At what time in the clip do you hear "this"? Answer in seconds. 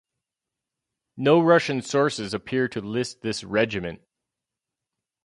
3.21-3.43